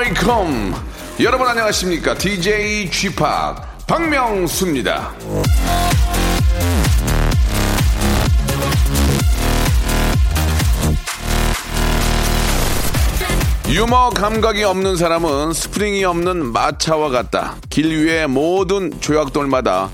[0.00, 0.74] Welcome.
[1.20, 2.14] 여러분 안녕하십니까?
[2.14, 3.14] DJ p
[3.86, 5.12] 박명수입니다.
[13.68, 17.56] 유머 감각이 없는 사람은 스프링이 없는 마차와 같다.
[17.68, 19.90] 길 위의 모든 조약돌마다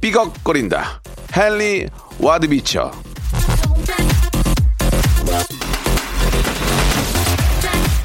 [0.00, 1.02] 삐걱거린다.
[1.36, 2.92] 헨리 워드 비처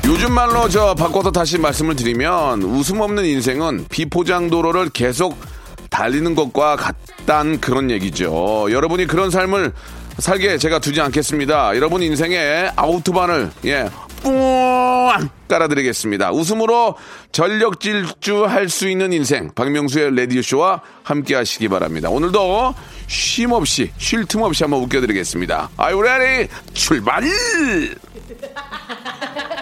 [0.10, 5.38] 요즘 말로 저 바꿔서 다시 말씀을 드리면 웃음 없는 인생은 비포장 도로를 계속
[5.92, 8.70] 달리는 것과 같단 그런 얘기죠.
[8.72, 9.72] 여러분이 그런 삶을
[10.18, 11.76] 살게 제가 두지 않겠습니다.
[11.76, 13.88] 여러분 인생에 아우트반을 예,
[14.24, 14.32] 뿡
[15.48, 16.32] 깔아드리겠습니다.
[16.32, 16.96] 웃음으로
[17.32, 22.10] 전력 질주할 수 있는 인생 박명수의 레디오 쇼와 함께 하시기 바랍니다.
[22.10, 22.74] 오늘도
[23.06, 25.70] 쉼 없이 쉴 틈 없이 한번 웃겨드리겠습니다.
[25.80, 26.48] Are you ready?
[26.74, 27.24] 출발!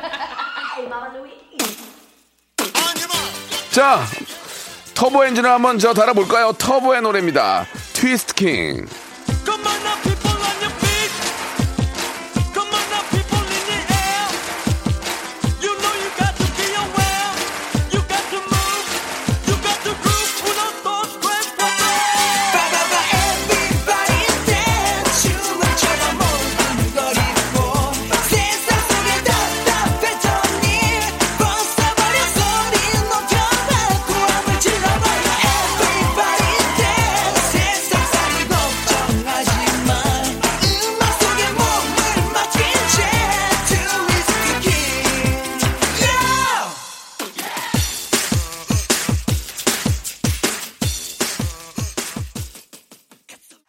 [3.77, 4.03] 자,
[4.95, 6.53] 터보 엔진을 한번 저 달아볼까요?
[6.53, 7.67] 터보의 노래입니다.
[7.93, 8.87] 트위스트 킹.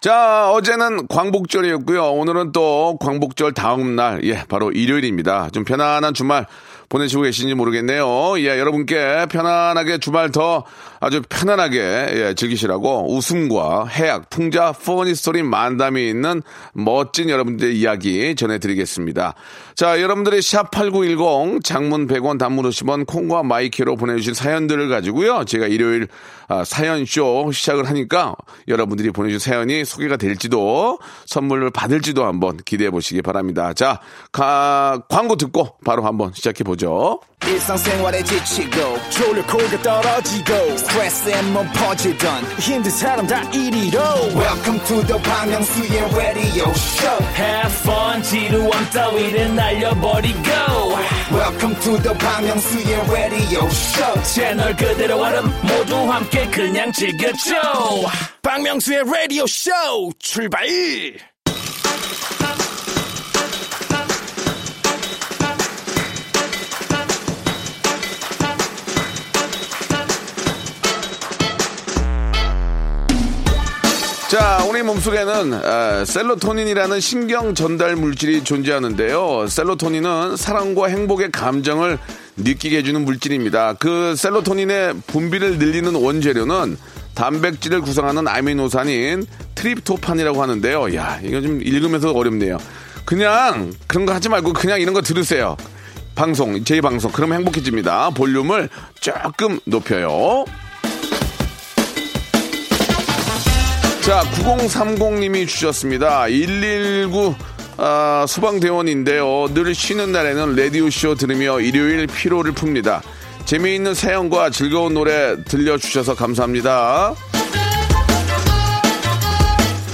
[0.08, 2.12] 자, 어제는 광복절이었고요.
[2.12, 5.50] 오늘은 또 광복절 다음 날, 예, 바로 일요일입니다.
[5.50, 6.46] 좀 편안한 주말
[6.88, 8.38] 보내시고 계신지 모르겠네요.
[8.38, 10.64] 예, 여러분께 편안하게 주말 더
[11.00, 16.42] 아주 편안하게 예, 즐기시라고 웃음과 해학, 풍자, funny story 만담이 있는
[16.72, 19.34] 멋진 여러분들의 이야기 전해드리겠습니다.
[19.76, 25.44] 자, 여러분들이 샵8910 장문 100원 단문 50원 콩과 마이케이로 보내주신 사연들을 가지고요.
[25.44, 26.08] 제가 일요일
[26.50, 28.34] 아, 사연쇼 시작을 하니까
[28.68, 33.72] 여러분들이 보내주신 사연이 소개가 될지도 선물을 받을지도 한번 기대해 보시기 바랍니다.
[33.74, 34.00] 자,
[34.32, 37.20] 가- 광고 듣고 바로 한번 시작해 보죠.
[40.87, 43.99] 스트레스에 몸 퍼지던, 힘든 사람 다 이리로.
[44.35, 50.49] welcome to the Bang Myung-soo's radio show Have fun, 지루함 따위를 날려버리고.
[51.31, 57.53] welcome to the Bang Myung-soo's radio show 채널 그대로 얼음 모두 함께 그냥 즐겨줘.
[58.41, 59.71] 박명수의 라디오 쇼
[60.19, 60.65] 출발
[74.28, 79.46] 자, 우리 몸속에는 아, 셀로토닌이라는 신경 전달 물질이 존재하는데요.
[79.48, 81.98] 셀로토닌은 사랑과 행복의 감정을
[82.36, 83.72] 느끼게 해주는 물질입니다.
[83.80, 86.76] 그 셀로토닌의 분비를 늘리는 원재료는
[87.14, 89.24] 단백질을 구성하는 아미노산인
[89.54, 90.94] 트립토판이라고 하는데요.
[90.94, 92.58] 야, 이거 좀 읽으면서 어렵네요.
[93.06, 95.56] 그냥 그런 거 하지 말고 그냥 이런 거 들으세요.
[96.14, 97.10] 방송, 제 방송.
[97.12, 98.10] 그러면 행복해집니다.
[98.10, 98.68] 볼륨을
[99.00, 100.44] 조금 높여요.
[104.08, 106.24] 자, 9030님이 주셨습니다.
[106.28, 107.34] 119
[107.76, 109.48] 아, 소방대원인데요.
[109.52, 113.02] 늘 쉬는 날에는 라디오쇼 들으며 일요일 피로를 풉니다.
[113.44, 117.14] 재미있는 사연과 즐거운 노래 들려주셔서 감사합니다.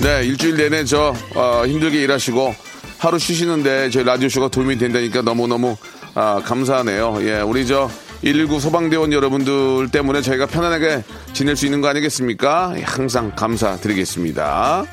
[0.00, 2.55] 네, 일주일 내내 저 어, 힘들게 일하시고
[2.99, 5.76] 하루 쉬시는데 저희 라디오쇼가 도움이 된다니까 너무너무
[6.14, 7.19] 아, 감사하네요.
[7.22, 7.90] 예, 우리 저
[8.25, 11.05] 119 소방대원 여러분들 때문에 저희가 편안하게
[11.35, 12.73] 지낼 수 있는 거 아니겠습니까?
[12.79, 14.87] 예, 항상 감사드리겠습니다.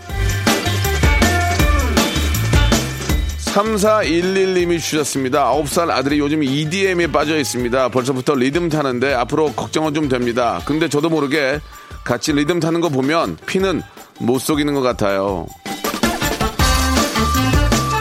[3.45, 5.49] 3411님이 주셨습니다.
[5.53, 7.87] 9살 아들이 요즘 EDM에 빠져 있습니다.
[7.87, 10.61] 벌써부터 리듬 타는데 앞으로 걱정은 좀 됩니다.
[10.65, 11.61] 근데 저도 모르게
[12.03, 13.81] 같이 리듬 타는 거 보면 피는
[14.19, 15.47] 못 속이는 것 같아요.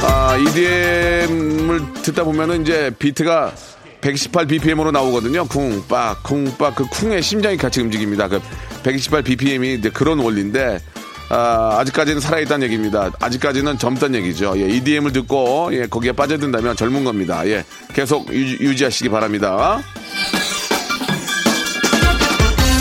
[0.02, 3.52] 아, EDM을 듣다 보면은 이제 비트가
[4.00, 5.46] 118 BPM으로 나오거든요.
[5.46, 6.74] 쿵, 빡, 쿵, 빡.
[6.74, 8.28] 그 쿵의 심장이 같이 움직입니다.
[8.28, 8.40] 그
[8.82, 10.78] 128 BPM이 이제 그런 원리인데
[11.30, 13.10] 아, 아직까지는 살아있다는 얘기입니다.
[13.20, 14.54] 아직까지는 젊다는 얘기죠.
[14.56, 17.46] 예, EDM을 듣고 예, 거기에 빠져든다면 젊은 겁니다.
[17.46, 17.64] 예,
[17.94, 19.80] 계속 유, 지하시기 바랍니다.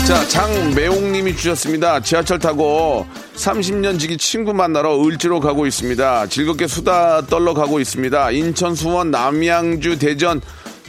[0.08, 2.00] 자, 장매홍님이 주셨습니다.
[2.00, 3.06] 지하철 타고
[3.36, 6.26] 30년 지기 친구 만나러 을지로 가고 있습니다.
[6.26, 8.32] 즐겁게 수다 떨러 가고 있습니다.
[8.32, 10.40] 인천, 수원, 남양주, 대전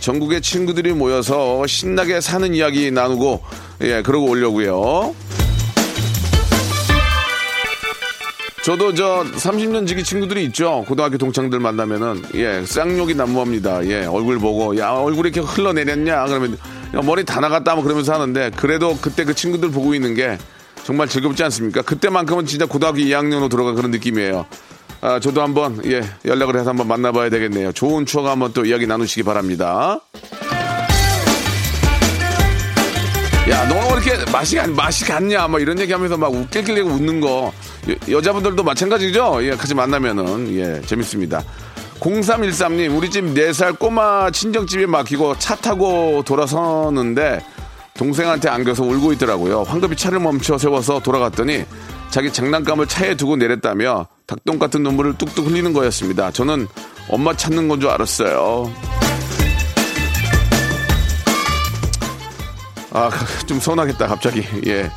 [0.02, 3.42] 전국의 친구들이 모여서 신나게 사는 이야기 나누고
[3.82, 5.16] 예, 그러고 오려고요.
[8.64, 10.84] 저도 저 30년 지기 친구들이 있죠.
[10.88, 13.86] 고등학교 동창들 만나면은 예 쌍욕이 난무합니다.
[13.88, 16.58] 예 얼굴 보고 야 얼굴이 이렇게 흘러내렸냐 그러면
[16.96, 20.38] 야, 머리 다 나갔다 뭐 그러면서 하는데 그래도 그때 그 친구들 보고 있는 게
[20.84, 21.84] 정말 즐겁지 않습니까?
[21.84, 24.46] 그때만큼은 진짜 고등학교 2학년으로 들어간 그런 느낌이에요.
[25.02, 27.72] 아 저도 한번 예 연락을 해서 한번 만나봐야 되겠네요.
[27.72, 30.00] 좋은 추억 한번 또 이야기 나누시기 바랍니다.
[33.50, 35.48] 야, 너왜 이렇게 맛이, 간- 맛이 갔냐?
[35.48, 37.52] 뭐 이런 얘기 하면서 막 웃길길리고 웃는 거.
[38.10, 39.40] 여, 자분들도 마찬가지죠?
[39.44, 41.44] 예, 같이 만나면은, 예, 재밌습니다.
[42.00, 47.44] 0313님, 우리 집 4살 꼬마 친정집에 막히고 차 타고 돌아서는데
[47.98, 49.64] 동생한테 안겨서 울고 있더라고요.
[49.64, 51.66] 황급히 차를 멈춰 세워서 돌아갔더니
[52.12, 56.32] 자기 장난감을 차에 두고 내렸다며 닭똥 같은 눈물을 뚝뚝 흘리는 거였습니다.
[56.32, 56.66] 저는
[57.10, 58.72] 엄마 찾는 건 줄 알았어요.
[62.92, 63.10] 아,
[63.46, 64.46] 좀 서운하겠다, 갑자기.
[64.68, 64.90] 예.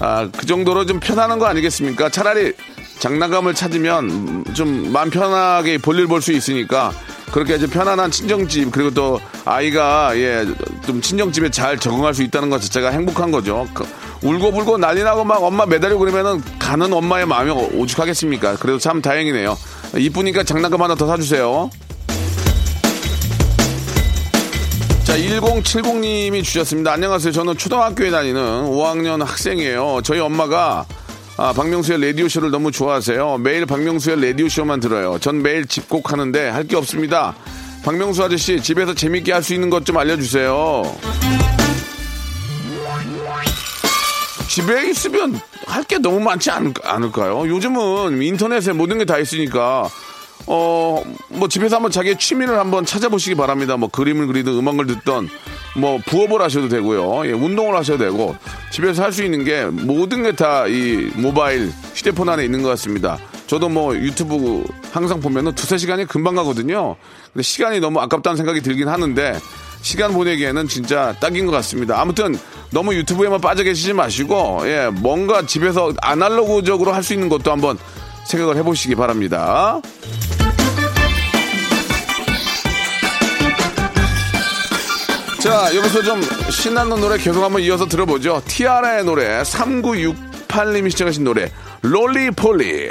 [0.00, 2.08] 아, 그 정도로 좀 편안한 거 아니겠습니까?
[2.08, 2.54] 차라리
[3.00, 6.90] 장난감을 찾으면 좀 마음 편하게 볼일 볼 수 있으니까
[7.30, 10.46] 그렇게 좀 편안한 친정집 그리고 또 아이가 예,
[10.86, 13.68] 좀 친정집에 잘 적응할 수 있다는 것 자체가 행복한 거죠.
[14.20, 18.56] 그, 울고불고 난리 나고 막 엄마 매달리고 그러면은 가는 엄마의 마음이 오죽하겠습니까?
[18.56, 19.56] 그래도 참 다행이네요.
[19.96, 21.70] 이쁘니까 장난감 하나 더 사주세요.
[25.04, 26.92] 자, 1070님이 주셨습니다.
[26.92, 27.32] 안녕하세요.
[27.32, 30.00] 저는 초등학교에 다니는 5학년 학생이에요.
[30.04, 30.84] 저희 엄마가
[31.38, 33.38] 아, 박명수의 라디오쇼를 너무 좋아하세요.
[33.38, 35.18] 매일 박명수의 라디오쇼만 들어요.
[35.20, 37.34] 전 매일 집콕 하는데 할 게 없습니다.
[37.84, 40.82] 박명수 아저씨, 집에서 재밌게 할 수 있는 것 좀 알려주세요.
[44.58, 47.46] 집에 있으면 할 게 너무 많지 않, 않을까요?
[47.48, 49.88] 요즘은 인터넷에 모든 게 다 있으니까
[50.46, 53.76] 어, 뭐 집에서 한번 자기의 취미를 한번 찾아보시기 바랍니다.
[53.76, 55.28] 뭐 그림을 그리든 음악을 듣던
[55.76, 57.26] 뭐 부업을 하셔도 되고요.
[57.28, 58.34] 예, 운동을 하셔도 되고
[58.72, 63.16] 집에서 할 수 있는 게 모든 게 다 이 모바일 휴대폰 안에 있는 것 같습니다.
[63.46, 66.96] 저도 뭐 유튜브 항상 보면은 두세 시간이 금방 가거든요.
[67.32, 69.38] 근데 시간이 너무 아깝다는 생각이 들긴 하는데
[69.82, 72.00] 시간 보내기에는 진짜 딱인 것 같습니다.
[72.00, 72.38] 아무튼
[72.70, 77.78] 너무 유튜브에만 빠져 계시지 마시고 예, 뭔가 집에서 아날로그적으로 할 수 있는 것도 한번
[78.26, 79.80] 생각을 해보시기 바랍니다.
[85.40, 86.20] 자, 여기서 좀
[86.50, 88.42] 신나는 노래 계속 한번 이어서 들어보죠.
[88.46, 91.50] 티아라의 노래, 3968님이 시작하신 노래,
[91.82, 92.90] 롤리폴리.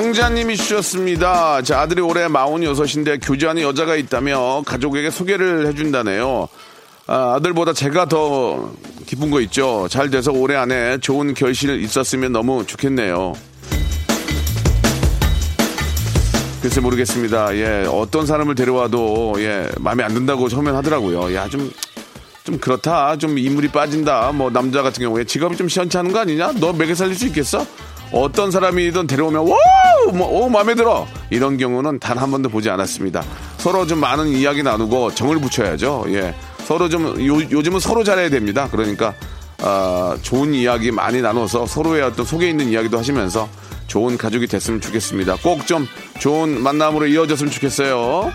[0.00, 1.60] 자, 김정자님이 주셨습니다.
[1.60, 6.48] 자, 아들이 올해 46인데 교제하는 여자가 있다며 가족에게 소개를 해준다네요.
[7.06, 8.72] 아, 아들보다 제가 더
[9.04, 9.88] 기쁜 거 있죠.
[9.90, 13.34] 잘 돼서 올해 안에 좋은 결실 있었으면 너무 좋겠네요.
[16.62, 17.54] 글쎄 모르겠습니다.
[17.56, 21.34] 예, 어떤 사람을 데려와도 예, 마음에 안 든다고 처음엔 하더라고요.
[21.34, 21.70] 야, 좀,
[22.44, 23.18] 좀 그렇다.
[23.18, 24.32] 좀 인물이 빠진다.
[24.32, 26.52] 뭐 남자 같은 경우에 직업이 좀 시원찮은 거 아니냐?
[26.58, 27.66] 너 매개 살릴 수 있겠어?
[28.12, 31.06] 어떤 사람이든 데려오면 wow, 뭐, 오 마음에 들어.
[31.30, 33.22] 이런 경우는 단 한 번도 보지 않았습니다.
[33.58, 36.04] 서로 좀 많은 이야기 나누고 정을 붙여야죠.
[36.08, 36.34] 예,
[36.66, 38.68] 서로 좀 요, 요즘은 서로 잘해야 됩니다.
[38.70, 39.14] 그러니까
[39.62, 43.48] 아, 좋은 이야기 많이 나눠서 서로의 어떤 속에 있는 이야기도 하시면서
[43.86, 45.36] 좋은 가족이 됐으면 좋겠습니다.
[45.36, 45.86] 꼭 좀
[46.18, 48.30] 좋은 만남으로 이어졌으면 좋겠어요.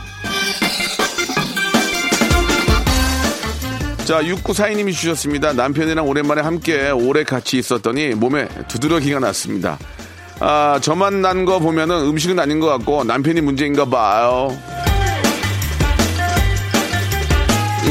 [4.06, 5.54] 자, 6942님이 주셨습니다.
[5.54, 9.80] 남편이랑 오랜만에 함께 오래 같이 있었더니 몸에 두드러기가 났습니다.
[10.40, 14.56] 아, 저만 난 거 보면은 음식은 아닌 것 같고 남편이 문제인가 봐요.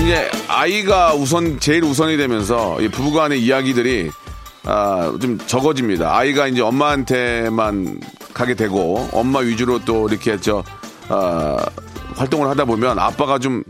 [0.01, 4.11] 이제 아이가 우선 제일 우선이 되면서 이 부부 간의 이야기들이
[4.65, 6.17] 아, 좀 적어집니다.
[6.17, 8.01] 아이가 이제 엄마한테만
[8.33, 10.63] 가게 되고 엄마 위주로 또 이렇게 저
[11.09, 11.57] 아,
[12.17, 13.65] 활동을 하다 보면 아빠가 좀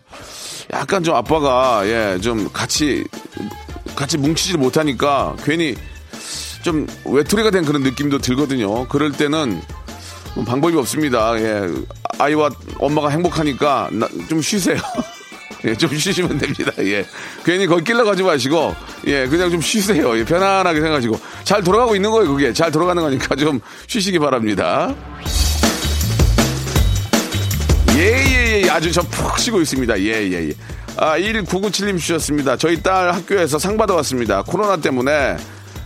[0.75, 3.05] 약간 좀 아빠가 예 좀 같이
[3.97, 5.75] 같이 뭉치지 못하니까 괜히
[6.63, 8.87] 좀 외톨이가 된 그런 느낌도 들거든요.
[8.89, 9.61] 그럴 때는
[10.35, 11.39] 뭐 방법이 없습니다.
[11.41, 11.69] 예.
[12.19, 14.79] 아이와 엄마가 행복하니까 나- 좀 쉬세요.
[15.65, 16.73] 예, 좀 쉬시면 됩니다.
[16.81, 17.07] 예.
[17.45, 18.75] 괜히 거기 끼러 가지 마시고,
[19.07, 20.19] 예, 그냥 좀 쉬세요.
[20.19, 21.19] 예, 편안하게 생각하시고.
[21.45, 22.53] 잘 돌아가고 있는 거예요, 그게.
[22.53, 24.95] 잘 돌아가는 거니까 좀 쉬시기 바랍니다.
[27.97, 28.24] 예.
[28.75, 30.01] 아주 저 푹 쉬고 있습니다.
[30.01, 30.53] 예, 예, 예.
[30.97, 32.57] 아, 1997님 주셨습니다.
[32.57, 34.43] 저희 딸 학교에서 상 받아왔습니다.
[34.43, 35.37] 코로나 때문에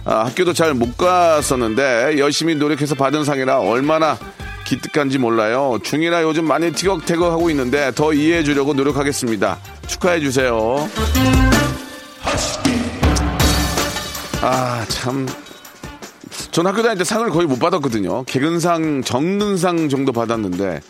[0.05, 4.19] 아, 학교도 잘 못 갔었는데 열심히 노력해서 받은 상이라 얼마나
[4.65, 5.79] 기특한지 몰라요.
[5.83, 9.59] 중이라 요즘 많이 티격태격하고 있는데 더 이해해 주려고 노력하겠습니다.
[9.87, 10.89] 축하해 주세요.
[14.41, 15.27] 아, 참.
[16.51, 18.25] 전 학교 다닐 때 상을 거의 못 받았거든요.
[18.25, 20.81] 개근상, 정근상 정도 받았는데,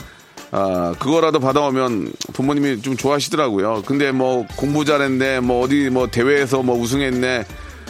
[0.51, 3.83] 아, 그거라도 받아오면 부모님이 좀 좋아하시더라고요.
[3.87, 7.45] 근데 뭐 공부 잘했네, 뭐 어디 뭐 대회에서 뭐 우승했네,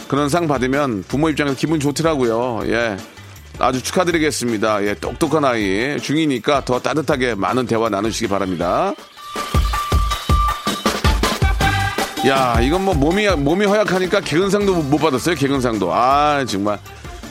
[0.07, 2.61] 그런 상 받으면 부모 입장에서 기분 좋더라고요.
[2.65, 2.97] 예.
[3.59, 4.83] 아주 축하드리겠습니다.
[4.85, 5.99] 예, 똑똑한 아이.
[5.99, 8.93] 중이니까 더 따뜻하게 많은 대화 나누시기 바랍니다.
[12.27, 15.93] 야, 이건 뭐 몸이, 몸이 허약하니까 개근상도 못 받았어요, 개근상도.
[15.93, 16.79] 아, 정말.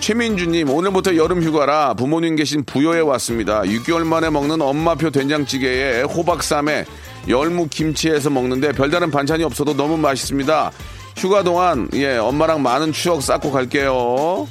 [0.01, 3.63] 최민주님, 오늘부터 여름 휴가라 부모님 계신 부여에 왔습니다.
[3.63, 6.85] 6개월 만에 먹는 엄마표 된장찌개에 호박쌈에
[7.29, 10.71] 열무 김치에서 먹는데 별다른 반찬이 없어도 너무 맛있습니다.
[11.17, 13.93] 휴가 동안, 예, 엄마랑 많은 추억 쌓고 갈게요.
[13.93, 14.49] 뭐,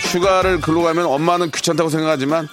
[0.00, 2.48] 휴가를 글로 가면 엄마는 귀찮다고 생각하지만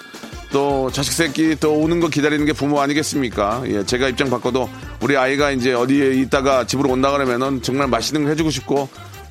[0.51, 3.63] 또 자식 새끼 또 오는 거 기다리는 게 부모 아니겠습니까?
[3.65, 4.69] 예, 제가 입장 바꿔도
[5.01, 8.87] 우리 아이가 이제 어디에 있다가 집으로 온다 그러면은 정말 맛있는 거 해주고 싶고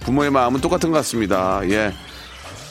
[0.07, 1.61] 부모의 마음은 똑같은 것 같습니다.
[1.69, 1.93] 예.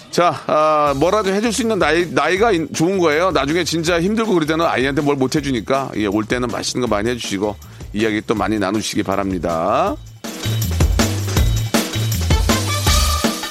[0.09, 3.31] 자, 아, 뭐라도 해줄 수 있는 나이, 나이가 인- 좋은 거예요.
[3.31, 7.09] 나중에 진짜 힘들고 그럴 때는 아이한테 뭘 못 해주니까, 예, 올 때는 맛있는 거 많이
[7.09, 7.55] 해주시고,
[7.93, 9.95] 이야기 또 많이 나누시기 바랍니다.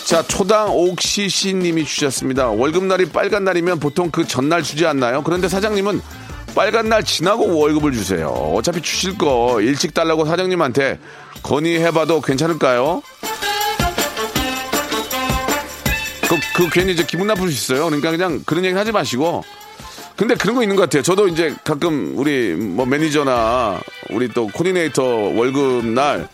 [0.07, 2.49] 자, 초당 옥시시 님이 주셨습니다.
[2.49, 5.23] 월급날이 빨간 날이면 보통 그 전날 주지 않나요?
[5.23, 6.00] 그런데 사장님은
[6.55, 8.29] 빨간 날 지나고 월급을 주세요.
[8.29, 10.99] 어차피 주실 거 일찍 달라고 사장님한테
[11.43, 13.03] 건의해봐도 괜찮을까요?
[16.28, 17.87] 그, 그 괜히 이제 기분 나쁠 수 있어요.
[17.87, 19.45] 그러니까 그냥 그런 얘기 하지 마시고.
[20.16, 21.02] 근데 그런 거 있는 것 같아요.
[21.02, 26.28] 저도 이제 가끔 우리 뭐 매니저나 우리 또 코디네이터 월급 날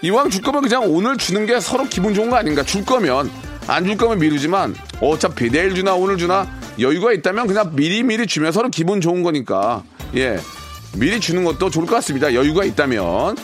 [0.00, 2.62] 이왕 줄 거면 그냥 오늘 주는 게 서로 기분 좋은 거 아닌가?
[2.62, 3.30] 줄 거면
[3.66, 6.48] 안 줄 거면 미루지만 어차피 내일 주나 오늘 주나
[6.80, 9.82] 여유가 있다면 그냥 미리 미리 주면 서로 기분 좋은 거니까
[10.16, 10.38] 예
[10.96, 12.32] 미리 주는 것도 좋을 것 같습니다.
[12.32, 13.36] 여유가 있다면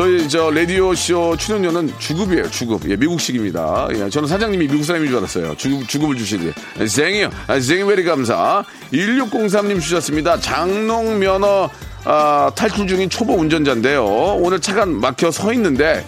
[0.00, 2.50] 저희 저 라디오 쇼 출연료는 주급이에요.
[2.50, 2.88] 주급.
[2.88, 3.88] 예, 미국식입니다.
[3.96, 5.54] 예, 저는 사장님이 미국 사람인 줄 알았어요.
[5.58, 6.54] 주급 주급을 주시지.
[6.88, 7.28] 생이요.
[7.46, 8.64] 아, 생이 베리 감사.
[8.94, 10.40] 1603님 주셨습니다.
[10.40, 11.68] 장롱 면허
[12.06, 14.02] 아, 탈출 중인 초보 운전자인데요.
[14.40, 16.02] 오늘 차가 막혀 서 있는데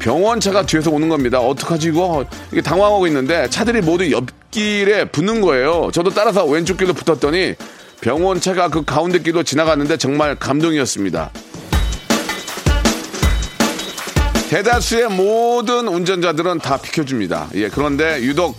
[0.00, 1.38] 병원 차가 뒤에서 오는 겁니다.
[1.38, 2.26] 어떡하지 이거?
[2.50, 5.90] 이게 당황하고 있는데 차들이 모두 옆길에 붙는 거예요.
[5.92, 7.54] 저도 따라서 왼쪽 길로 붙었더니
[8.00, 11.30] 병원 차가 그 가운데 길로 지나갔는데 정말 감동이었습니다.
[14.48, 17.48] 대다수의 모든 운전자들은 다 비켜줍니다.
[17.54, 18.56] 예, 그런데 유독,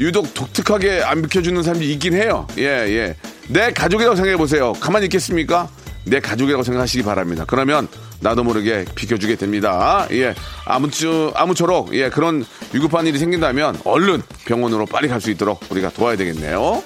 [0.00, 2.46] 유독 독특하게 안 비켜주는 사람이 있긴 해요.
[2.58, 3.16] 예, 예.
[3.48, 4.72] 내 가족이라고 생각해 보세요.
[4.74, 5.68] 가만히 있겠습니까?
[6.04, 7.44] 내 가족이라고 생각하시기 바랍니다.
[7.46, 7.88] 그러면
[8.20, 10.06] 나도 모르게 비켜주게 됩니다.
[10.12, 10.34] 예.
[10.64, 16.16] 아무쪼, 아무쪼록, 예, 그런 위급한 일이 생긴다면 얼른 병원으로 빨리 갈 수 있도록 우리가 도와야
[16.16, 16.82] 되겠네요.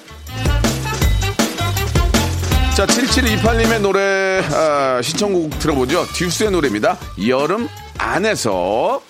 [2.75, 6.05] 자, 7728님의 노래, 아, 신청곡 들어보죠.
[6.13, 6.99] 듀스의 노래입니다.
[7.27, 7.67] 여름
[8.07, 9.01] 안에서.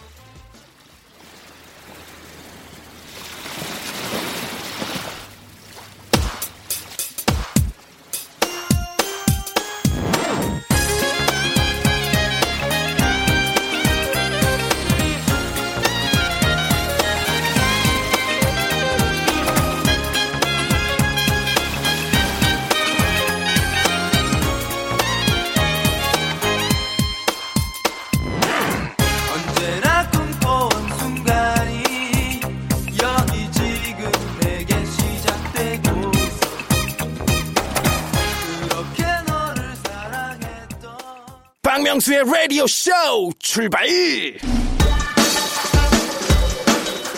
[42.67, 42.91] 쇼
[43.39, 43.87] 출발!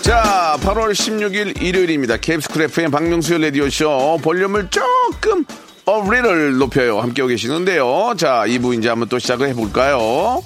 [0.01, 2.17] 자, 8월 16일 일요일입니다.
[2.17, 5.45] KBS Cool FM의 박명수의 라디오쇼 볼륨을 조금
[5.85, 6.99] 어리를 높여요.
[6.99, 8.13] 함께하고 계시는데요.
[8.17, 10.43] 자, 2부 이제 한번 또 시작을 해볼까요?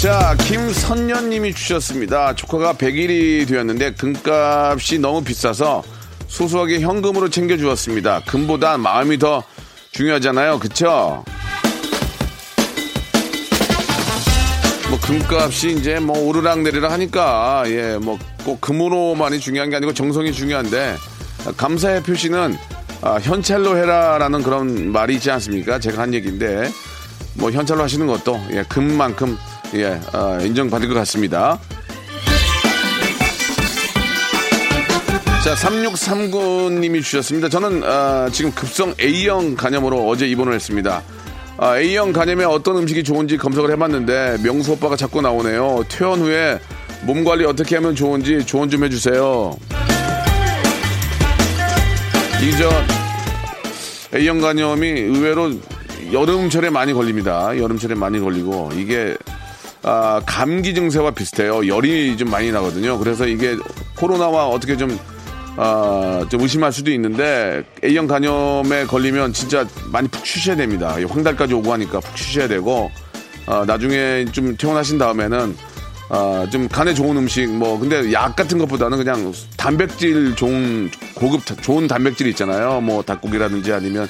[0.00, 2.34] 자, 김선녀님이 주셨습니다.
[2.34, 5.82] 조카가 100일이 되었는데 금값이 너무 비싸서
[6.28, 8.22] 소소하게 현금으로 챙겨주었습니다.
[8.26, 9.42] 금보다 마음이 더
[9.92, 10.58] 중요하잖아요.
[10.58, 11.24] 그쵸?
[15.06, 20.96] 금값이 이제 뭐 오르락 내리락 하니까 예 뭐 꼭 금으로만이 중요한 게 아니고 정성이 중요한데
[21.56, 22.54] 감사의 표시는
[23.00, 25.78] 아, 현찰로 해라라는 그런 말이 있지 않습니까?
[25.78, 26.70] 제가 한 얘기인데
[27.34, 29.36] 뭐 현찰로 하시는 것도 예 금만큼
[29.74, 31.58] 예 아, 인정받을 것 같습니다.
[35.42, 37.48] 자, 3639님이 주셨습니다.
[37.48, 41.02] 저는 아, 지금 급성 A형 간염으로 어제 입원을 했습니다.
[41.56, 45.84] 아, A형 간염에 어떤 음식이 좋은지 검색을 해봤는데 명수 오빠가 자꾸 나오네요.
[45.88, 46.58] 퇴원 후에
[47.02, 49.56] 몸 관리 어떻게 하면 좋은지 조언 좀 해주세요.
[52.42, 52.70] 이저
[54.14, 55.52] A형 간염이 의외로
[56.12, 57.56] 여름철에 많이 걸립니다.
[57.56, 59.16] 여름철에 많이 걸리고 이게
[59.82, 61.68] 아, 감기 증세와 비슷해요.
[61.68, 62.98] 열이 좀 많이 나거든요.
[62.98, 63.56] 그래서 이게
[63.96, 64.98] 코로나와 어떻게 좀,
[65.56, 70.96] 아, 좀 의심할 수도 있는데 A형 간염에 걸리면 진짜 많이 푹 쉬셔야 됩니다.
[71.08, 72.90] 황달까지 오고 하니까 푹 쉬셔야 되고
[73.46, 75.56] 아, 나중에 좀 퇴원하신 다음에는
[76.10, 81.54] 아, 좀 간에 좋은 음식 뭐 근데 약 같은 것보다는 그냥 단백질 좋은 고급 다-
[81.60, 82.80] 좋은 단백질 있잖아요.
[82.80, 84.08] 뭐 닭고기라든지 아니면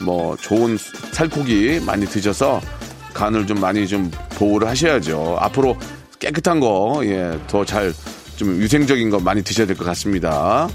[0.00, 0.78] 뭐 좋은
[1.12, 2.60] 살코기 많이 드셔서
[3.14, 5.36] 간을 좀 많이 좀 보호를 하셔야죠.
[5.40, 5.76] 앞으로
[6.18, 7.92] 깨끗한 거, 예, 더 잘
[8.36, 10.68] 좀 위생적인 거 많이 드셔야 될 것 같습니다.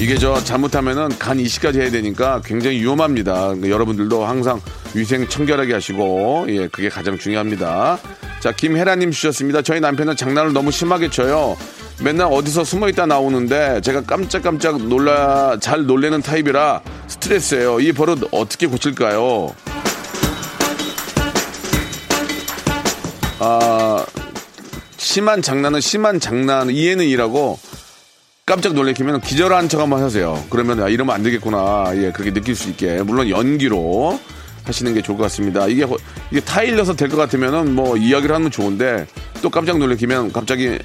[0.00, 3.52] 이게 저 잘못하면은 간 이식까지 해야 되니까 굉장히 위험합니다.
[3.62, 4.58] 여러분들도 항상
[4.94, 7.98] 위생 청결하게 하시고, 예, 그게 가장 중요합니다.
[8.40, 9.60] 자, 김혜라님 주셨습니다.
[9.60, 11.54] 저희 남편은 장난을 너무 심하게 쳐요.
[12.02, 17.80] 맨날 어디서 숨어 있다 나오는데 제가 깜짝깜짝 놀라, 잘 놀래는 타입이라 스트레스예요.
[17.80, 19.54] 이 버릇 어떻게 고칠까요?
[23.40, 24.06] 아,
[24.96, 27.58] 심한 장난은 심한 장난, 이해는 이라고
[28.50, 30.42] 깜짝 놀래키면 기절한 척 한번 하세요.
[30.50, 31.84] 그러면 아, 이러면 안 되겠구나.
[31.94, 33.00] 예, 그렇게 느낄 수 있게.
[33.02, 34.18] 물론 연기로
[34.64, 35.68] 하시는 게 좋을 것 같습니다.
[35.68, 35.96] 이게, 허-
[36.32, 39.06] 이게 타일려서 될 것 같으면은 뭐 이야기를 하면 좋은데
[39.40, 40.80] 또 깜짝 놀래키면 갑자기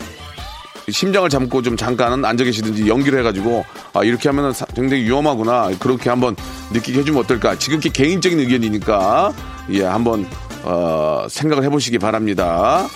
[0.88, 5.72] 심장을 잡고 좀 잠깐은 앉아 계시든지 연기를 해가지고 아, 이렇게 하면은 사- 굉장히 위험하구나.
[5.80, 6.36] 그렇게 한번
[6.72, 7.58] 느끼게 해주면 어떨까.
[7.58, 9.34] 지극히 개인적인 의견이니까
[9.72, 10.28] 예, 한번
[10.62, 12.88] 어, 생각을 해보시기 바랍니다.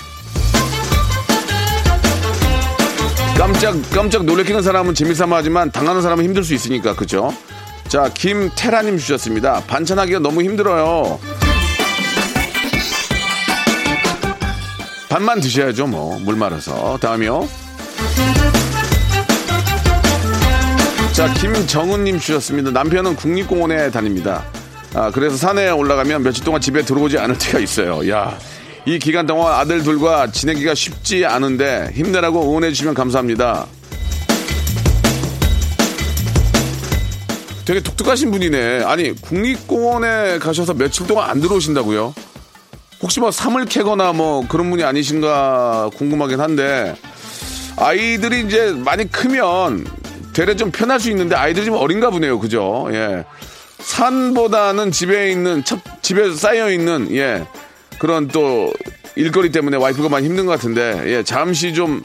[3.40, 7.34] 깜짝 깜짝 놀래키는 사람은 재미삼아 하지만 당하는 사람은 힘들 수 있으니까 그죠?
[7.88, 9.64] 자 김태라님 주셨습니다.
[9.66, 11.18] 반찬하기가 너무 힘들어요.
[15.08, 17.48] 반만 드셔야죠 뭐 물 말아서 다음이요.
[21.14, 22.72] 자 김정은님 주셨습니다.
[22.72, 24.44] 남편은 국립공원에 다닙니다.
[24.94, 28.08] 아 그래서 산에 올라가면 며칠 동안 집에 들어오지 않을 때가 있어요.
[28.12, 28.38] 야.
[28.86, 33.68] 이 기간 동안 아들들과 지내기가 쉽지 않은데 힘내라고 응원해 주시면 감사합니다.
[37.66, 38.84] 되게 독특하신 분이네.
[38.84, 42.16] 아니, 국립공원에 가셔서 며칠 동안 안 들어오신다고요?
[43.02, 46.96] 혹시 뭐 삼을 캐거나 뭐 그런 분이 아니신가 궁금하긴 한데
[47.78, 49.86] 아이들이 이제 많이 크면
[50.34, 52.40] 되레 좀 편할 수 있는데 아이들이 좀 어린가 보네요.
[52.40, 52.88] 그죠?
[52.92, 53.24] 예.
[53.80, 57.46] 산보다는 집에 있는 첫 집에 쌓여 있는 예.
[58.00, 58.72] 그런 또
[59.16, 61.24] 일거리 때문에 와이프가 많이 힘든 것 같은데 예.
[61.24, 62.02] 잠시 좀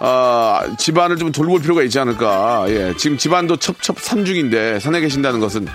[0.00, 2.66] 아, 집안을 좀 돌볼 필요가 있지 않을까.
[2.68, 2.94] 예.
[2.96, 5.66] 지금 집안도 첩첩 산중인데 산에 계신다는 것은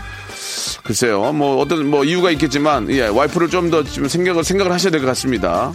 [0.83, 1.33] 글쎄요.
[1.33, 3.07] 뭐 어떤 뭐 이유가 있겠지만 예.
[3.07, 5.73] 와이프를 좀더좀 생각을 생각을 하셔야 될 것 같습니다.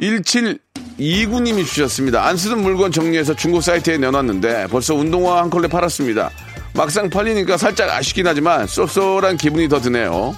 [0.00, 2.26] 1729님이 주셨습니다.
[2.26, 6.30] 안 쓰던 물건 정리해서 중고 사이트에 내놨는데 벌써 운동화 한 컬레 팔았습니다.
[6.74, 10.34] 막상 팔리니까 살짝 아쉽긴 하지만 쏠쏠한 기분이 더 드네요.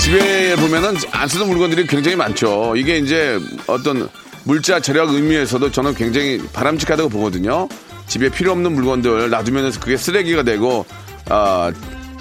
[0.00, 2.74] 집에 보면은 안 쓰던 물건들이 굉장히 많죠.
[2.76, 4.08] 이게 이제 어떤
[4.44, 7.68] 물자 절약 의미에서도 저는 굉장히 바람직하다고 보거든요.
[8.06, 10.84] 집에 필요 없는 물건들 놔두면 그게 쓰레기가 되고
[11.28, 11.70] 아,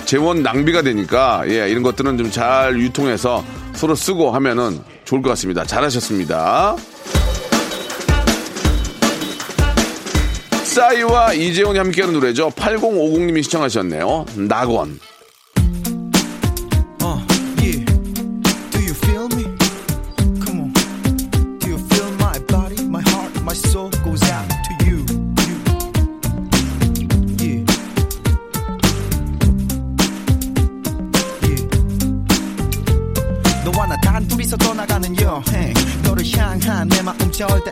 [0.06, 5.64] 재원 낭비가 되니까 예, 이런 것들은 좀 잘 유통해서 서로 쓰고 하면은 좋을 것 같습니다.
[5.64, 6.76] 잘하셨습니다.
[10.80, 12.52] 싸이와 이재용이 함께하는 노래죠.
[12.52, 14.26] 8050님이 시청하셨네요.
[14.48, 14.98] 낙원.
[37.40, 37.72] 절대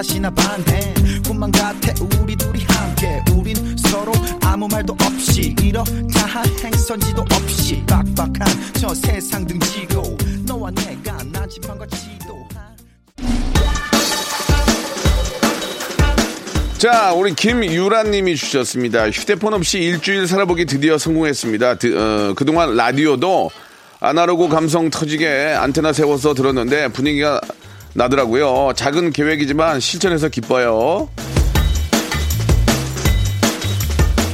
[0.00, 0.94] 봐도 또 다시 나 반해
[1.26, 8.72] 꿈만 같아 우리 둘이 함께 우린 서로 아무 말도 없이 이렇다 할 행선지도 없이 빡빡한
[8.80, 12.76] 저 세상 등지고 너와 내가 나지판과 지도한
[16.78, 19.10] 자, 우리 김유라님이 주셨습니다.
[19.10, 21.74] 휴대폰 없이 일주일 살아보기 드디어 성공했습니다.
[21.74, 23.50] 드- 어, 그동안 라디오도
[24.00, 27.38] 아날로그 감성 터지게 안테나 세워서 들었는데 분위기가
[27.94, 28.72] 나더라고요.
[28.76, 31.08] 작은 계획이지만 실천해서 기뻐요.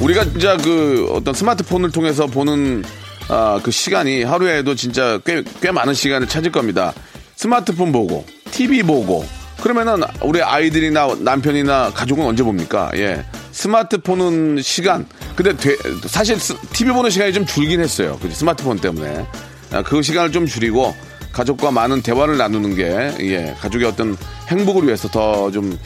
[0.00, 2.84] 우리가 진짜 그 어떤 스마트폰을 통해서 보는
[3.28, 6.92] 아, 그 시간이 하루에도 진짜 꽤, 꽤 많은 시간을 찾을 겁니다.
[7.34, 9.26] 스마트폰 보고, TV 보고,
[9.60, 12.90] 그러면은 우리 아이들이나 남편이나 가족은 언제 봅니까?
[12.94, 13.24] 예.
[13.50, 15.06] 스마트폰은 시간.
[15.34, 18.16] 근데 되- 사실 스- TV 보는 시간이 좀 줄긴 했어요.
[18.22, 19.26] 그 스마트폰 때문에.
[19.72, 20.94] 아, 그 시간을 좀 줄이고
[21.36, 23.54] 가족과 많은 대화를 나누는 게, 예.
[23.60, 24.16] 가족의 어떤
[24.48, 25.78] 행복을 위해서 더 좀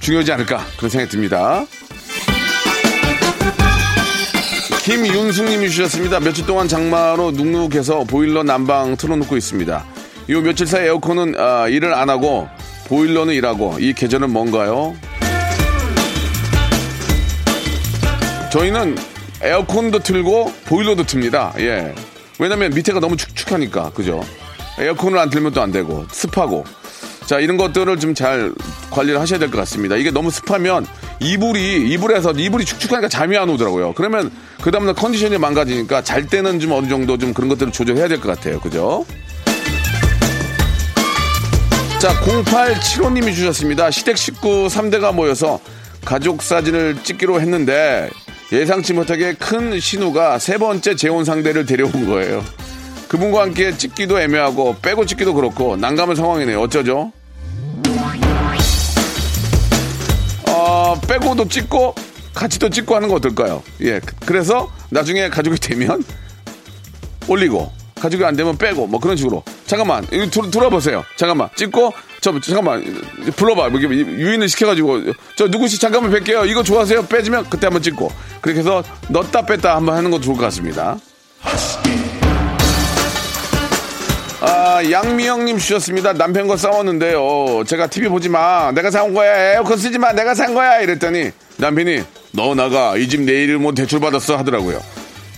[0.00, 1.64] 중요하지 않을까 그런 생각이 듭니다.
[4.82, 6.18] 김윤숙님이 주셨습니다.
[6.20, 9.84] 며칠 동안 장마로 눅눅해서 보일러 난방 틀어놓고 있습니다.
[10.30, 12.48] 요 며칠 사이 에어컨은 아, 일을 안 하고
[12.88, 14.94] 보일러는 일하고 이 계절은 뭔가요?
[18.50, 18.96] 저희는
[19.40, 21.58] 에어컨도 틀고 보일러도 틉니다.
[21.60, 21.94] 예.
[22.40, 24.22] 왜냐면 밑에가 너무 축축하니까 그죠?
[24.78, 26.64] 에어컨을 안 틀면 또 안 되고 습하고
[27.26, 28.52] 자 이런 것들을 좀 잘
[28.90, 29.96] 관리를 하셔야 될 것 같습니다.
[29.96, 30.86] 이게 너무 습하면
[31.20, 33.94] 이불이 이불에서 이불이 축축하니까 잠이 안 오더라고요.
[33.94, 34.30] 그러면
[34.62, 38.28] 그 다음날 컨디션이 망가지니까 잘 때는 좀 어느 정도 좀 그런 것들을 조절해야 될 것
[38.36, 38.60] 같아요.
[38.60, 39.04] 그죠?
[41.98, 43.90] 자 0875님이 주셨습니다.
[43.90, 45.58] 시댁 식구 3대가 모여서
[46.04, 48.10] 가족 사진을 찍기로 했는데
[48.52, 52.44] 예상치 못하게 큰 신우가 세 번째 재혼 상대를 데려온 거예요.
[53.08, 56.60] 그분과 함께 찍기도 애매하고 빼고 찍기도 그렇고 난감한 상황이네요.
[56.60, 57.12] 어쩌죠?
[60.48, 61.94] 어, 빼고도 찍고
[62.32, 63.62] 같이 또 찍고 하는 거 어떨까요?
[63.82, 64.00] 예.
[64.26, 66.02] 그래서 나중에 가족이 되면
[67.28, 72.38] 올리고 가족이 안 되면 빼고 뭐 그런 식으로 잠깐만 이거 돌- 돌아보세요 잠깐만 찍고 저
[72.40, 72.82] 잠깐만
[73.36, 78.10] 불러봐 뭐 이렇게 유인을 시켜가지고 저 누구시 잠깐만 뵐게요 이거 좋아하세요 빼지면 그때 한번 찍고
[78.42, 80.98] 그렇게 해서 넣었다 뺐다 한번 하는 것도 좋을 것 같습니다
[84.46, 86.12] 아, 양미영님 주셨습니다.
[86.12, 87.64] 남편과 싸웠는데요.
[87.66, 88.70] 제가 TV 보지 마.
[88.72, 89.52] 내가 산 거야.
[89.54, 90.12] 에어컨 쓰지 마.
[90.12, 90.80] 내가 산 거야.
[90.80, 92.02] 이랬더니 남편이
[92.32, 92.96] 너 나가.
[92.96, 94.82] 이 집 내일 뭐 대출 받았어 하더라고요.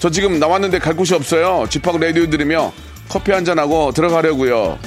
[0.00, 1.66] 저 지금 나왔는데 갈 곳이 없어요.
[1.70, 2.72] 집하고 라디오 들으며
[3.08, 4.78] 커피 한 잔 하고 들어가려고요.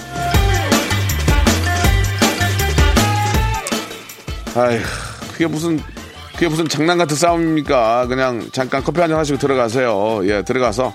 [4.56, 4.80] 아휴,
[5.32, 5.80] 그게 무슨
[6.34, 8.08] 그게 무슨 장난 같은 싸움입니까?
[8.08, 10.22] 그냥 잠깐 커피 한 잔 하시고 들어가세요.
[10.24, 10.94] 예, 들어가서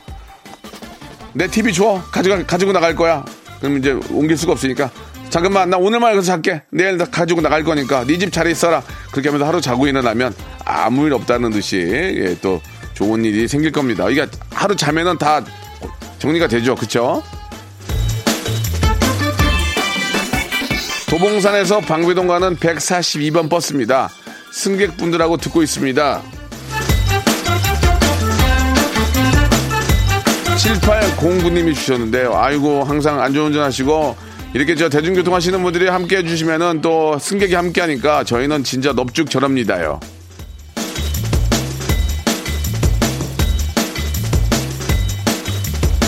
[1.34, 2.02] 내 TV 줘.
[2.10, 3.24] 가지고, 가지고 나갈 거야.
[3.60, 4.90] 그럼 이제 옮길 수가 없으니까.
[5.30, 6.62] 잠깐만, 나 오늘만 여기서 잘게.
[6.70, 8.04] 내일 나 가지고 나갈 거니까.
[8.04, 8.82] 네 집잘 있어라.
[9.10, 10.32] 그렇게 하면서 하루 자고 일어나면
[10.64, 12.60] 아무 일 없다는 듯이, 예, 또
[12.94, 14.08] 좋은 일이 생길 겁니다.
[14.08, 15.44] 이게 하루 자면은 다
[16.20, 16.76] 정리가 되죠.
[16.76, 17.22] 그쵸?
[21.10, 24.10] 도봉산에서 방배동 가는 142번 버스입니다.
[24.52, 26.22] 승객분들하고 듣고 있습니다.
[30.56, 32.36] 7809님이 주셨는데요.
[32.36, 34.16] 아이고, 항상 안전운전 하시고,
[34.54, 39.98] 이렇게 저 대중교통 하시는 분들이 함께 해주시면은 또 승객이 함께 하니까 저희는 진짜 넙죽 저럽니다요.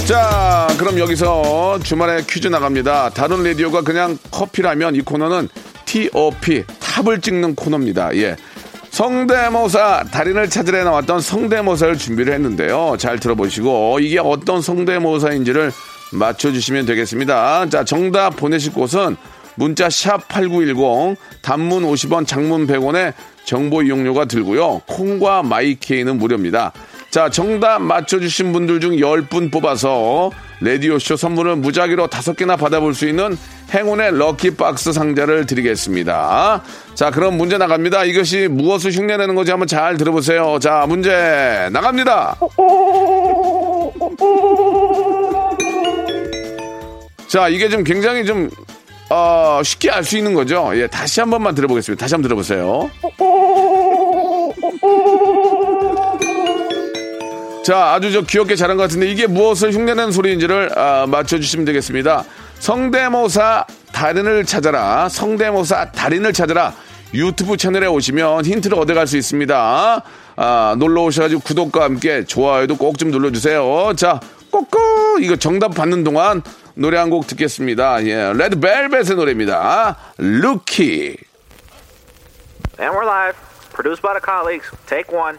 [0.07, 3.11] 자, 그럼 여기서 주말에 퀴즈 나갑니다.
[3.11, 5.49] 다른 라디오가 그냥 커피라면 이 코너는
[5.85, 8.15] TOP, 탑을 찍는 코너입니다.
[8.17, 8.37] 예.
[8.97, 12.97] 성대모사 달인을 찾으러 나왔던 성대모사를 준비를 했는데요.
[12.99, 15.71] 잘 들어보시고 이게 어떤 성대모사인지를
[16.15, 17.69] 맞춰주시면 되겠습니다.
[17.69, 19.19] 자, 정답 보내실 곳은
[19.57, 23.13] 문자 샵 8910 단문 50원 장문 100원에
[23.45, 24.81] 정보 이용료가 들고요.
[24.87, 26.73] 콩과 마이케이는 무료입니다.
[27.11, 30.31] 자, 정답 맞춰주신 분들 중 10분 뽑아서
[30.63, 33.37] 라디오쇼 선물을 무작위로 5개나 받아볼 수 있는
[33.73, 36.63] 행운의 럭키박스 상자를 드리겠습니다.
[36.95, 38.05] 자, 그럼 문제 나갑니다.
[38.05, 40.59] 이것이 무엇을 흉내내는 건지 한번 잘 들어보세요.
[40.61, 42.37] 자, 문제 나갑니다.
[47.29, 48.49] 자, 이게 좀 굉장히 좀,
[49.11, 50.71] 어, 쉽게 알 수 있는 거죠.
[50.75, 52.01] 예, 다시 한 번만 들어보겠습니다.
[52.01, 52.89] 다시 한번 들어보세요.
[57.65, 62.25] 자, 아주 저 귀엽게 잘한 것 같은데 이게 무엇을 흉내내는 소리인지를 아, 맞춰주시면 되겠습니다.
[62.59, 65.09] 성대모사 달인을 찾아라.
[65.09, 66.75] 성대모사 달인을 찾아라.
[67.15, 70.03] 유튜브 채널에 오시면 힌트를 얻어갈 수 있습니다.
[70.37, 73.95] 아, 놀러 오셔가지고 구독과 함께 좋아요도 꼭 좀 눌러주세요.
[73.97, 76.43] 자, 꼬꼬꼬 이거 정답 받는 동안
[76.75, 78.05] 노래 한 곡 듣겠습니다.
[78.05, 79.97] 예, 레드벨벳의 노래입니다.
[80.19, 81.17] 루키.
[82.79, 83.37] And we're live.
[83.73, 84.69] Produced by the colleagues.
[84.87, 85.39] Take one.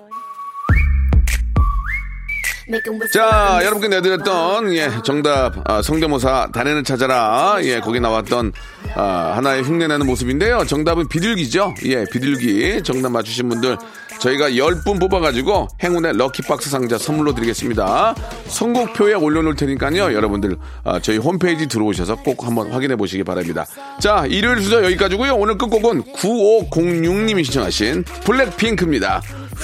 [3.11, 7.57] 자, 여러분께 내드렸던 예, 정답 아, 성대모사 단에는 찾아라.
[7.63, 8.53] 예, 거기 나왔던
[8.95, 10.65] 아, 하나의 흉내내는 모습인데요.
[10.65, 11.73] 정답은 비둘기죠.
[11.85, 12.83] 예, 비둘기.
[12.83, 13.77] 정답 맞추신 분들
[14.19, 18.15] 저희가 10분 뽑아가지고 행운의 럭키박스 상자 선물로 드리겠습니다.
[18.47, 20.13] 선곡표에 올려놓을 테니까요.
[20.13, 23.65] 여러분들 아, 저희 홈페이지 들어오셔서 꼭 한번 확인해 보시기 바랍니다.
[23.99, 25.33] 자, 일요일 수저 여기까지고요.
[25.35, 29.21] 오늘 끝곡은 9506님이 신청하신 블랙핑크입니다.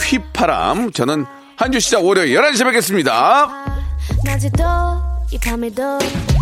[0.10, 0.92] 휘파람.
[0.92, 1.26] 저는
[1.58, 3.48] 한 주 시작 월요일 11시에 뵙겠습니다.
[4.24, 4.64] 낮에도
[5.32, 5.98] 이 밤에도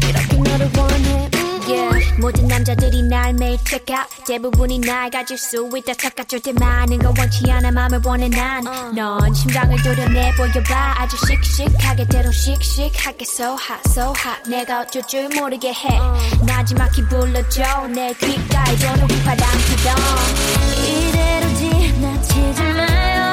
[0.08, 1.30] 이렇게 너를 원해.
[1.67, 2.19] yeah.
[2.19, 4.08] 모든 남자들이 날 매일 check out.
[4.28, 5.93] 대부분이 날 가질 수 있다.
[5.95, 7.71] 착각 절대 많은 건 원치 않아.
[7.71, 10.95] 맘을 원해 난넌 심장을 도려내 보여봐.
[10.97, 14.49] 아주 씩씩하게 대로 씩씩하게 so hot so hot.
[14.49, 15.99] 내가 어쩔 줄 모르게 해.
[16.45, 17.88] 나지막히 불러줘.
[17.88, 19.95] 내 귓가에 도는 휘파람 피던.
[20.86, 23.25] 이대로 지나치지 마요